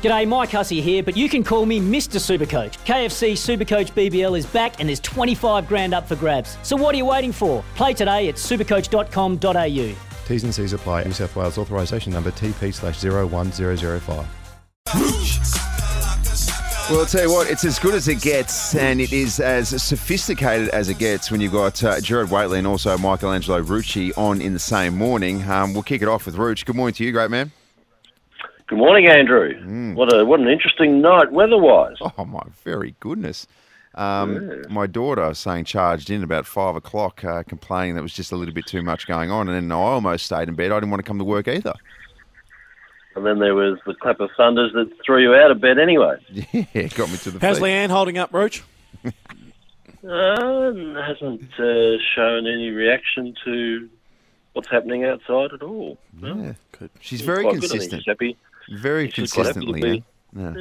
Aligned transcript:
G'day, 0.00 0.28
Mike 0.28 0.50
Hussey 0.50 0.80
here, 0.80 1.02
but 1.02 1.16
you 1.16 1.28
can 1.28 1.42
call 1.42 1.66
me 1.66 1.80
Mr. 1.80 2.20
Supercoach. 2.20 2.78
KFC 2.84 3.32
Supercoach 3.32 3.90
BBL 3.94 4.38
is 4.38 4.46
back 4.46 4.78
and 4.78 4.88
there's 4.88 5.00
25 5.00 5.66
grand 5.66 5.92
up 5.92 6.06
for 6.06 6.14
grabs. 6.14 6.56
So 6.62 6.76
what 6.76 6.94
are 6.94 6.98
you 6.98 7.04
waiting 7.06 7.32
for? 7.32 7.64
Play 7.74 7.94
today 7.94 8.28
at 8.28 8.36
supercoach.com.au. 8.36 9.96
T's 10.28 10.44
and 10.44 10.54
C's 10.54 10.72
apply. 10.72 11.02
New 11.02 11.12
South 11.12 11.34
Wales 11.34 11.58
authorisation 11.58 12.12
number 12.12 12.30
TP 12.30 12.72
slash 12.72 13.02
01005. 13.02 14.26
Well, 16.90 17.00
I'll 17.00 17.06
tell 17.06 17.24
you 17.24 17.30
what, 17.30 17.50
it's 17.50 17.64
as 17.64 17.78
good 17.80 17.94
as 17.94 18.06
it 18.08 18.22
gets, 18.22 18.74
and 18.76 19.00
it 19.00 19.12
is 19.12 19.40
as 19.40 19.82
sophisticated 19.82 20.68
as 20.68 20.88
it 20.88 20.98
gets 20.98 21.30
when 21.30 21.40
you've 21.40 21.52
got 21.52 21.82
uh, 21.84 22.00
Gerard 22.00 22.30
Whateley 22.30 22.58
and 22.58 22.66
also 22.66 22.96
Michelangelo 22.96 23.62
Rucci 23.62 24.16
on 24.16 24.40
in 24.40 24.54
the 24.54 24.58
same 24.58 24.96
morning. 24.96 25.42
Um, 25.50 25.74
we'll 25.74 25.82
kick 25.82 26.02
it 26.02 26.08
off 26.08 26.24
with 26.24 26.36
Rucci. 26.36 26.64
Good 26.64 26.76
morning 26.76 26.94
to 26.94 27.04
you, 27.04 27.12
great 27.12 27.30
man. 27.30 27.50
Good 28.68 28.78
morning, 28.78 29.08
Andrew. 29.08 29.54
Mm. 29.62 29.94
What 29.94 30.12
a 30.14 30.24
what 30.24 30.40
an 30.40 30.48
interesting 30.48 31.00
night 31.00 31.32
weather-wise. 31.32 31.96
Oh, 32.00 32.24
my 32.24 32.42
very 32.64 32.94
goodness. 33.00 33.46
Um, 33.94 34.62
My 34.68 34.86
daughter 34.86 35.26
was 35.26 35.38
saying 35.38 35.64
charged 35.64 36.10
in 36.10 36.22
about 36.22 36.46
five 36.46 36.76
o'clock, 36.76 37.24
uh, 37.24 37.42
complaining 37.44 37.94
that 37.96 38.02
was 38.02 38.12
just 38.12 38.30
a 38.30 38.36
little 38.36 38.54
bit 38.54 38.66
too 38.66 38.82
much 38.82 39.06
going 39.06 39.30
on, 39.30 39.48
and 39.48 39.56
then 39.56 39.72
I 39.72 39.80
almost 39.80 40.26
stayed 40.26 40.48
in 40.48 40.54
bed. 40.54 40.70
I 40.70 40.76
didn't 40.76 40.90
want 40.90 41.02
to 41.02 41.08
come 41.08 41.18
to 41.18 41.24
work 41.24 41.48
either. 41.48 41.72
And 43.16 43.26
then 43.26 43.38
there 43.40 43.54
was 43.54 43.78
the 43.86 43.94
clap 43.94 44.20
of 44.20 44.30
thunders 44.36 44.72
that 44.74 44.90
threw 45.04 45.20
you 45.22 45.34
out 45.34 45.50
of 45.50 45.60
bed 45.60 45.78
anyway. 45.78 46.16
Yeah, 46.74 46.86
got 46.88 47.10
me 47.10 47.16
to 47.16 47.30
the 47.32 47.44
How's 47.44 47.56
feet. 47.58 47.64
Leanne 47.64 47.88
holding 47.88 48.18
up, 48.18 48.32
Roach? 48.32 48.62
Uh, 49.04 49.10
hasn't 50.04 51.42
uh, 51.58 51.96
shown 52.14 52.46
any 52.46 52.70
reaction 52.70 53.34
to 53.44 53.88
what's 54.52 54.68
happening 54.68 55.04
outside 55.04 55.52
at 55.52 55.62
all. 55.62 55.98
No? 56.20 56.36
Yeah. 56.36 56.52
Good. 56.78 56.90
She's 57.00 57.22
very 57.22 57.42
Quite 57.42 57.54
good. 57.54 57.64
I 57.64 57.68
think 57.68 57.72
consistent. 57.72 58.02
she's 58.04 58.10
happy. 58.12 58.36
Very 58.70 59.10
She's 59.10 59.32
quite 59.32 59.46
happy 59.46 59.60
to 59.60 59.66
consistently. 59.72 60.00
be- 60.00 60.40
Yeah. 60.40 60.54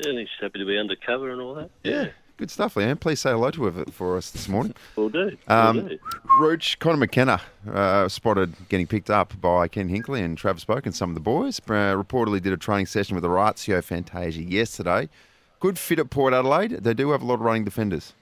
Yeah, 0.00 0.12
think 0.12 0.30
happy 0.40 0.58
to 0.60 0.64
be 0.64 0.78
undercover 0.78 1.30
and 1.30 1.40
all 1.40 1.54
that. 1.54 1.70
yeah. 1.82 2.08
Good 2.36 2.52
stuff, 2.52 2.74
Leanne. 2.74 3.00
Please 3.00 3.18
say 3.18 3.30
hello 3.32 3.50
to 3.50 3.64
her 3.64 3.84
for 3.90 4.16
us 4.16 4.30
this 4.30 4.48
morning. 4.48 4.72
Will 4.96 5.08
do. 5.08 5.36
Will 5.48 5.52
Um, 5.56 5.88
do. 5.88 5.98
Roach, 6.38 6.78
Connor 6.78 6.98
McKenna 6.98 7.40
uh, 7.68 8.08
spotted 8.08 8.54
getting 8.68 8.86
picked 8.86 9.10
up 9.10 9.32
by 9.40 9.66
Ken 9.66 9.88
Hinkley 9.88 10.22
and 10.24 10.38
Travis 10.38 10.64
Boak 10.64 10.84
and 10.86 10.94
some 10.94 11.10
of 11.10 11.14
the 11.14 11.20
boys. 11.20 11.58
Uh, 11.68 12.00
reportedly 12.00 12.40
did 12.40 12.52
a 12.52 12.56
training 12.56 12.86
session 12.86 13.16
with 13.16 13.22
the 13.22 13.28
Orazio 13.28 13.82
Fantasia 13.82 14.40
yesterday. 14.40 15.08
Good 15.58 15.80
fit 15.80 15.98
at 15.98 16.10
Port 16.10 16.32
Adelaide. 16.32 16.70
They 16.84 16.94
do 16.94 17.10
have 17.10 17.22
a 17.22 17.24
lot 17.24 17.34
of 17.34 17.40
running 17.40 17.64
defenders. 17.64 18.12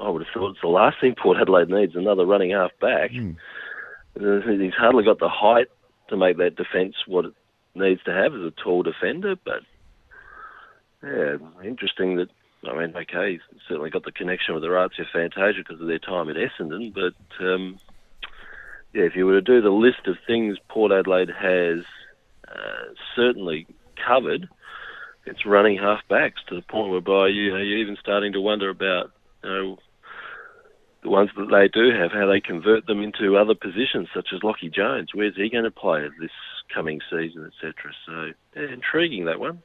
I 0.00 0.10
would 0.10 0.22
have 0.26 0.34
thought 0.34 0.50
it's 0.50 0.60
the 0.60 0.68
last 0.68 1.00
thing 1.00 1.14
Port 1.14 1.38
Adelaide 1.40 1.70
needs, 1.70 1.96
another 1.96 2.26
running 2.26 2.50
half 2.50 2.72
back. 2.78 3.10
Uh, 3.12 4.40
He's 4.42 4.74
hardly 4.74 5.04
got 5.04 5.18
the 5.18 5.30
height 5.30 5.68
to 6.10 6.16
make 6.18 6.36
that 6.36 6.56
defence 6.56 6.94
what 7.06 7.24
it 7.24 7.32
needs 7.78 8.02
to 8.04 8.12
have 8.12 8.34
as 8.34 8.42
a 8.42 8.52
tall 8.62 8.82
defender, 8.82 9.36
but 9.44 9.62
yeah, 11.02 11.36
interesting 11.64 12.16
that, 12.16 12.28
I 12.64 12.76
mean, 12.76 12.96
okay, 12.96 13.32
he's 13.32 13.60
certainly 13.68 13.90
got 13.90 14.04
the 14.04 14.12
connection 14.12 14.54
with 14.54 14.62
the 14.62 14.68
Orazio 14.68 15.04
Fantasia 15.12 15.58
because 15.58 15.80
of 15.80 15.86
their 15.86 15.98
time 15.98 16.28
at 16.28 16.36
Essendon, 16.36 16.92
but 16.92 17.44
um, 17.44 17.78
yeah, 18.92 19.04
if 19.04 19.14
you 19.14 19.26
were 19.26 19.40
to 19.40 19.40
do 19.40 19.60
the 19.60 19.70
list 19.70 20.06
of 20.06 20.16
things 20.26 20.58
Port 20.68 20.92
Adelaide 20.92 21.30
has 21.30 21.84
uh, 22.48 22.92
certainly 23.14 23.66
covered, 24.06 24.48
it's 25.26 25.46
running 25.46 25.78
half 25.78 26.00
backs 26.08 26.40
to 26.48 26.56
the 26.56 26.62
point 26.62 26.90
whereby 26.90 27.28
you 27.28 27.50
know, 27.50 27.58
you're 27.58 27.78
even 27.78 27.96
starting 28.00 28.32
to 28.32 28.40
wonder 28.40 28.70
about 28.70 29.12
you 29.44 29.50
know, 29.50 29.78
the 31.02 31.10
ones 31.10 31.30
that 31.36 31.48
they 31.50 31.68
do 31.68 31.90
have, 31.96 32.10
how 32.12 32.26
they 32.26 32.40
convert 32.40 32.86
them 32.86 33.02
into 33.02 33.36
other 33.36 33.54
positions, 33.54 34.08
such 34.14 34.28
as 34.34 34.40
Lachie 34.40 34.72
Jones. 34.72 35.10
Where's 35.14 35.36
he 35.36 35.48
going 35.48 35.64
to 35.64 35.70
play 35.70 36.06
this 36.20 36.30
coming 36.72 37.00
season, 37.10 37.46
etc. 37.46 37.74
So 38.06 38.32
yeah, 38.56 38.72
intriguing 38.72 39.24
that 39.26 39.40
one. 39.40 39.62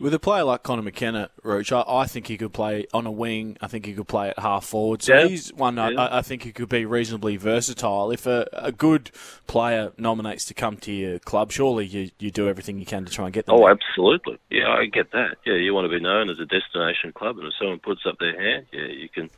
With 0.00 0.12
a 0.12 0.18
player 0.18 0.42
like 0.42 0.64
Connor 0.64 0.82
McKenna, 0.82 1.30
Roach, 1.44 1.70
I, 1.70 1.84
I 1.86 2.06
think 2.06 2.26
he 2.26 2.36
could 2.36 2.52
play 2.52 2.86
on 2.92 3.06
a 3.06 3.12
wing. 3.12 3.56
I 3.60 3.68
think 3.68 3.86
he 3.86 3.94
could 3.94 4.08
play 4.08 4.28
at 4.28 4.38
half 4.40 4.64
forward. 4.64 5.02
So 5.02 5.14
Yeah. 5.14 5.28
he's 5.28 5.52
one 5.52 5.76
Yeah. 5.76 5.90
I, 5.96 6.18
I 6.18 6.22
think 6.22 6.42
he 6.42 6.50
could 6.50 6.68
be 6.68 6.84
reasonably 6.84 7.36
versatile. 7.36 8.10
If 8.10 8.26
a, 8.26 8.48
a 8.52 8.72
good 8.72 9.12
player 9.46 9.92
nominates 9.96 10.44
to 10.46 10.54
come 10.54 10.78
to 10.78 10.92
your 10.92 11.20
club, 11.20 11.52
surely 11.52 11.86
you, 11.86 12.10
you 12.18 12.32
do 12.32 12.48
everything 12.48 12.80
you 12.80 12.86
can 12.86 13.04
to 13.04 13.12
try 13.12 13.26
and 13.26 13.32
get 13.32 13.46
them. 13.46 13.54
Oh, 13.54 13.60
there. 13.60 13.70
absolutely. 13.70 14.38
Yeah, 14.50 14.68
I 14.68 14.86
get 14.86 15.12
that. 15.12 15.36
Yeah, 15.46 15.54
you 15.54 15.72
want 15.72 15.84
to 15.88 15.96
be 15.96 16.02
known 16.02 16.28
as 16.28 16.40
a 16.40 16.44
destination 16.44 17.12
club, 17.12 17.38
and 17.38 17.46
if 17.46 17.54
someone 17.56 17.78
puts 17.78 18.04
up 18.04 18.18
their 18.18 18.38
hand, 18.38 18.66
yeah, 18.72 18.86
you 18.86 19.08
can 19.08 19.30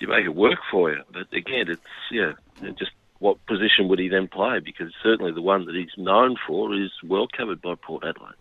you 0.00 0.08
make 0.08 0.24
it 0.24 0.34
work 0.34 0.58
for 0.70 0.90
you. 0.90 1.02
But 1.12 1.32
again, 1.32 1.68
it's 1.68 1.80
yeah, 2.10 2.32
just 2.76 2.90
what 3.20 3.44
position 3.46 3.86
would 3.88 3.98
he 3.98 4.08
then 4.08 4.26
play? 4.26 4.58
Because 4.58 4.92
certainly 5.02 5.30
the 5.30 5.42
one 5.42 5.66
that 5.66 5.74
he's 5.74 5.96
known 5.96 6.36
for 6.46 6.74
is 6.74 6.90
well 7.04 7.28
covered 7.34 7.62
by 7.62 7.74
Port 7.74 8.02
Adelaide. 8.04 8.34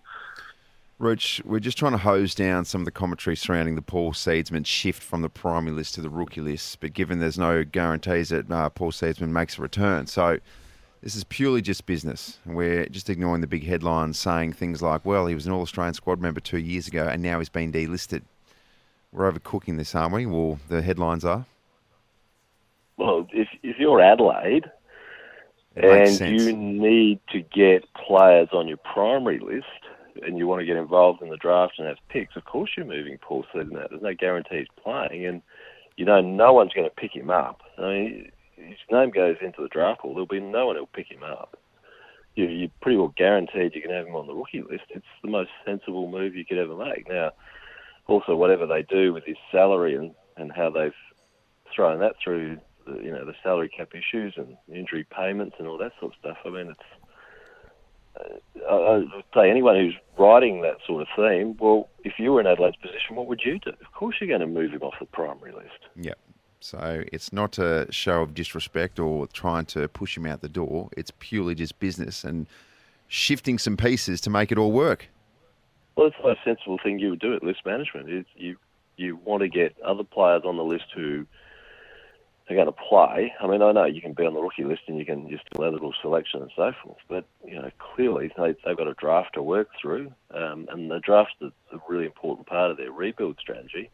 Roach, 0.97 1.41
we're 1.45 1.59
just 1.59 1.78
trying 1.78 1.94
to 1.94 1.97
hose 1.97 2.35
down 2.35 2.66
some 2.66 2.81
of 2.81 2.85
the 2.85 2.91
commentary 2.91 3.35
surrounding 3.35 3.75
the 3.75 3.81
Paul 3.81 4.12
Seedsman 4.12 4.66
shift 4.66 5.01
from 5.01 5.22
the 5.22 5.29
primary 5.29 5.73
list 5.73 5.95
to 5.95 6.01
the 6.01 6.09
rookie 6.09 6.41
list. 6.41 6.79
But 6.81 6.94
given 6.94 7.19
there's 7.19 7.38
no 7.38 7.63
guarantees 7.63 8.29
that 8.29 8.51
uh, 8.51 8.69
Paul 8.69 8.91
Seedsman 8.91 9.29
makes 9.29 9.57
a 9.57 9.62
return, 9.62 10.07
so 10.07 10.39
this 11.01 11.16
is 11.16 11.23
purely 11.23 11.62
just 11.62 11.85
business. 11.85 12.39
We're 12.45 12.85
just 12.88 13.09
ignoring 13.09 13.39
the 13.41 13.47
big 13.47 13.66
headlines 13.66 14.19
saying 14.19 14.53
things 14.53 14.81
like, 14.81 15.06
well, 15.06 15.28
he 15.28 15.35
was 15.35 15.45
an 15.45 15.53
All 15.53 15.62
Australian 15.62 15.94
squad 15.94 16.19
member 16.19 16.41
two 16.41 16.57
years 16.57 16.88
ago 16.88 17.07
and 17.07 17.22
now 17.22 17.39
he's 17.39 17.50
been 17.50 17.72
delisted. 17.72 18.23
We're 19.13 19.31
overcooking 19.31 19.78
this, 19.78 19.95
aren't 19.95 20.13
we? 20.13 20.25
Well, 20.25 20.59
the 20.68 20.81
headlines 20.81 21.23
are. 21.23 21.45
Well, 22.97 23.25
if 23.31 23.47
if 23.49 23.49
you're 23.79 24.01
Adelaide 24.01 24.66
and 25.75 26.19
you 26.19 26.56
need 26.56 27.19
to 27.29 27.41
get 27.41 27.85
players 27.94 28.50
on 28.51 28.67
your 28.67 28.78
primary 28.78 29.40
list 29.40 29.66
and 30.23 30.38
you 30.38 30.47
want 30.47 30.59
to 30.59 30.66
get 30.66 30.78
involved 30.78 31.22
in 31.22 31.29
the 31.29 31.38
draft 31.38 31.73
and 31.78 31.88
have 31.88 31.97
picks, 32.09 32.35
of 32.35 32.45
course 32.45 32.72
you're 32.75 32.85
moving 32.85 33.18
Paul 33.22 33.45
out. 33.56 33.89
There's 33.89 34.01
no 34.01 34.13
guarantee 34.13 34.59
he's 34.59 34.84
playing, 34.84 35.25
and 35.25 35.41
you 35.95 36.06
know 36.06 36.22
no 36.22 36.53
one's 36.53 36.73
going 36.73 36.89
to 36.89 36.95
pick 36.95 37.16
him 37.16 37.29
up. 37.29 37.62
I 37.78 37.81
mean, 37.81 38.31
his 38.56 38.78
name 38.91 39.12
goes 39.12 39.38
into 39.41 39.62
the 39.62 39.69
draft 39.69 40.01
pool. 40.01 40.13
There'll 40.13 40.28
be 40.28 40.39
no 40.39 40.68
one 40.68 40.75
who'll 40.75 40.88
pick 40.88 41.09
him 41.09 41.23
up. 41.23 41.57
You're 42.35 42.69
pretty 42.81 42.97
well 42.97 43.13
guaranteed 43.18 43.75
you 43.75 43.81
can 43.81 43.91
have 43.91 44.07
him 44.07 44.16
on 44.16 44.28
the 44.28 44.34
rookie 44.34 44.62
list. 44.62 44.85
It's 44.89 45.06
the 45.23 45.29
most 45.29 45.50
sensible 45.66 46.09
move 46.09 46.35
you 46.35 46.45
could 46.45 46.57
ever 46.57 46.75
make. 46.75 47.07
Now, 47.09 47.31
also 48.07 48.35
whatever 48.35 48.66
they 48.66 48.84
do 48.84 49.13
with 49.13 49.25
his 49.25 49.38
salary 49.51 49.95
and, 49.95 50.13
and 50.38 50.51
how 50.51 50.69
they've 50.69 50.94
thrown 51.75 52.00
that 52.00 52.16
through 52.23 52.57
the, 52.89 53.03
you 53.03 53.11
know 53.11 53.25
the 53.25 53.35
salary 53.44 53.69
cap 53.69 53.89
issues 53.94 54.33
and 54.38 54.57
injury 54.73 55.05
payments 55.05 55.55
and 55.59 55.67
all 55.67 55.77
that 55.77 55.91
sort 56.00 56.13
of 56.13 56.19
stuff. 56.19 56.38
I 56.45 56.50
mean, 56.50 56.72
it's 56.72 56.79
uh, 58.19 58.69
I 58.69 58.75
I 58.75 58.97
would 58.97 59.23
say 59.33 59.50
anyone 59.50 59.75
who's 59.75 59.95
writing 60.17 60.61
that 60.61 60.77
sort 60.85 61.01
of 61.01 61.07
theme. 61.16 61.55
Well, 61.59 61.89
if 62.03 62.13
you 62.17 62.33
were 62.33 62.41
in 62.41 62.47
Adelaide's 62.47 62.77
position, 62.77 63.16
what 63.16 63.27
would 63.27 63.41
you 63.44 63.59
do? 63.59 63.69
Of 63.69 63.91
course, 63.94 64.17
you're 64.19 64.27
going 64.27 64.41
to 64.41 64.47
move 64.47 64.72
him 64.72 64.81
off 64.81 64.95
the 65.00 65.05
primary 65.05 65.51
list. 65.51 65.79
Yeah. 65.95 66.13
So 66.61 67.03
it's 67.13 67.31
not 67.31 67.57
a 67.57 67.88
show 67.89 68.22
of 68.22 68.33
disrespect 68.33 69.00
or 69.00 69.27
trying 69.27 69.66
to 69.67 69.88
push 69.88 70.17
him 70.17 70.25
out 70.25 70.41
the 70.41 70.50
door. 70.50 70.89
It's 70.97 71.11
purely 71.19 71.56
just 71.56 71.79
business 71.79 72.25
and 72.25 72.47
shifting 73.07 73.57
some 73.57 73.77
pieces 73.77 74.19
to 74.21 74.29
make 74.29 74.51
it 74.51 74.57
all 74.57 74.71
work. 74.71 75.07
Well, 75.95 76.07
it's 76.07 76.17
the 76.17 76.30
most 76.30 76.39
sensible 76.44 76.80
thing 76.81 77.00
you 77.00 77.12
would 77.12 77.19
do 77.19 77.33
at 77.33 77.44
list 77.44 77.65
management. 77.65 78.09
Is 78.09 78.25
you 78.35 78.57
you 78.97 79.15
want 79.24 79.42
to 79.42 79.47
get 79.47 79.75
other 79.81 80.03
players 80.03 80.44
on 80.45 80.57
the 80.57 80.63
list 80.63 80.85
who 80.94 81.25
are 82.50 82.56
going 82.56 82.66
to 82.66 82.72
play. 82.72 83.34
I 83.42 83.48
mean, 83.48 83.62
I 83.62 83.72
know 83.72 83.86
you 83.86 84.01
can 84.01 84.13
be 84.13 84.25
on 84.25 84.34
the 84.34 84.42
rookie 84.42 84.63
list 84.63 84.81
and 84.88 84.98
you 84.98 85.06
can 85.06 85.30
just 85.30 85.44
do 85.54 85.63
eligible 85.63 85.94
selection 86.01 86.42
and 86.42 86.51
so 86.56 86.72
forth, 86.84 86.98
but 87.07 87.25
you 87.46 87.56
know 87.56 87.69
clearly 87.96 88.31
they, 88.38 88.56
they've 88.66 88.78
got 88.78 88.88
a 88.88 88.94
draft 88.96 89.36
to 89.36 89.44
work 89.44 89.69
through, 89.80 90.12
um, 90.34 90.68
and 90.72 90.90
the 90.90 91.00
draft's 91.00 91.36
a, 91.42 91.48
a 91.75 91.80
really 91.88 92.06
important 92.06 92.48
part 92.48 92.72
of 92.72 92.78
their 92.78 92.92
rebuild 92.92 93.38
strategy. 93.40 93.90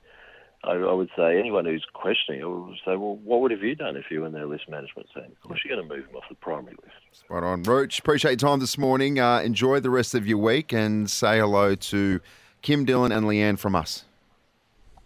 I, 0.63 0.73
I 0.73 0.93
would 0.93 1.09
say 1.15 1.37
anyone 1.37 1.65
who's 1.65 1.85
questioning 1.93 2.41
it 2.41 2.45
would 2.45 2.75
say, 2.85 2.95
well, 2.95 3.19
what 3.23 3.41
would 3.41 3.51
have 3.51 3.61
you 3.61 3.75
done 3.75 3.95
if 3.95 4.05
you 4.09 4.21
were 4.21 4.27
in 4.27 4.33
their 4.33 4.47
list 4.47 4.67
management 4.69 5.07
team? 5.13 5.25
Of 5.25 5.47
course, 5.47 5.61
you're 5.63 5.75
going 5.75 5.87
to 5.87 5.95
move 5.95 6.07
them 6.07 6.15
off 6.15 6.23
the 6.27 6.35
primary 6.35 6.75
list. 6.81 7.19
Spot 7.25 7.43
on. 7.43 7.63
Roach, 7.63 7.99
appreciate 7.99 8.41
your 8.41 8.49
time 8.49 8.59
this 8.59 8.77
morning. 8.77 9.19
Uh, 9.19 9.39
enjoy 9.41 9.79
the 9.79 9.91
rest 9.91 10.15
of 10.15 10.25
your 10.25 10.39
week 10.39 10.73
and 10.73 11.09
say 11.09 11.39
hello 11.39 11.75
to 11.75 12.19
Kym 12.63 12.85
Dillon 12.85 13.11
and 13.11 13.25
Leanne 13.27 13.59
from 13.59 13.75
us. 13.75 14.05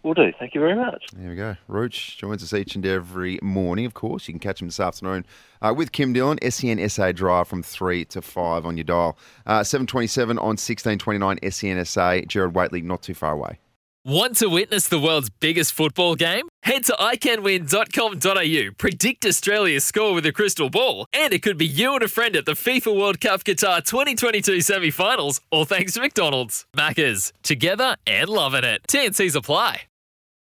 Will 0.02 0.14
do. 0.14 0.32
Thank 0.38 0.54
you 0.54 0.60
very 0.60 0.74
much. 0.74 1.04
There 1.14 1.28
we 1.28 1.36
go. 1.36 1.56
Roach 1.68 2.16
joins 2.16 2.42
us 2.42 2.54
each 2.54 2.74
and 2.74 2.86
every 2.86 3.38
morning, 3.42 3.84
of 3.84 3.92
course. 3.92 4.26
You 4.28 4.32
can 4.32 4.40
catch 4.40 4.62
him 4.62 4.68
this 4.68 4.80
afternoon 4.80 5.26
uh, 5.60 5.74
with 5.76 5.92
Kym 5.92 6.14
Dillon, 6.14 6.38
SEN 6.50 6.88
SA 6.88 7.12
Drive 7.12 7.48
from 7.48 7.62
3 7.62 8.06
to 8.06 8.22
5 8.22 8.64
on 8.64 8.76
your 8.78 8.84
dial. 8.84 9.18
Uh, 9.46 9.62
727 9.62 10.38
on 10.38 10.56
1629 10.56 11.38
SENSA. 11.40 12.26
Gerard 12.28 12.54
Whateley, 12.54 12.80
not 12.80 13.02
too 13.02 13.14
far 13.14 13.32
away. 13.32 13.58
Want 14.02 14.38
to 14.38 14.48
witness 14.48 14.88
the 14.88 14.98
world's 14.98 15.28
biggest 15.28 15.74
football 15.74 16.14
game? 16.14 16.48
Head 16.62 16.84
to 16.84 16.94
iCanWin.com.au, 16.94 18.70
predict 18.78 19.26
Australia's 19.26 19.84
score 19.84 20.14
with 20.14 20.24
a 20.24 20.32
crystal 20.32 20.70
ball, 20.70 21.04
and 21.12 21.34
it 21.34 21.42
could 21.42 21.58
be 21.58 21.66
you 21.66 21.92
and 21.92 22.02
a 22.02 22.08
friend 22.08 22.34
at 22.34 22.46
the 22.46 22.52
FIFA 22.52 22.98
World 22.98 23.20
Cup 23.20 23.44
Qatar 23.44 23.84
2022 23.84 24.62
semi 24.62 24.90
finals, 24.90 25.42
all 25.50 25.66
thanks 25.66 25.92
to 25.94 26.00
McDonald's. 26.00 26.64
Maccas, 26.74 27.32
together 27.42 27.94
and 28.06 28.30
loving 28.30 28.64
it. 28.64 28.80
TNCs 28.88 29.36
apply. 29.36 29.82